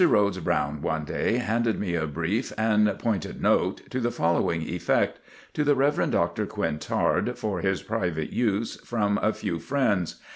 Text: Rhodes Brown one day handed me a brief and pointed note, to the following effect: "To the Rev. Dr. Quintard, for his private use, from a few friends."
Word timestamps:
Rhodes 0.03 0.39
Brown 0.39 0.81
one 0.81 1.05
day 1.05 1.33
handed 1.35 1.79
me 1.79 1.93
a 1.93 2.07
brief 2.07 2.51
and 2.57 2.97
pointed 2.97 3.39
note, 3.39 3.83
to 3.91 3.99
the 3.99 4.09
following 4.09 4.63
effect: 4.63 5.19
"To 5.53 5.63
the 5.63 5.75
Rev. 5.75 6.09
Dr. 6.09 6.47
Quintard, 6.47 7.37
for 7.37 7.61
his 7.61 7.83
private 7.83 8.33
use, 8.33 8.77
from 8.77 9.19
a 9.21 9.31
few 9.31 9.59
friends." 9.59 10.15